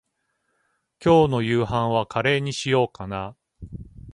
[0.99, 3.37] 今日の夕飯はカレーにしようかな。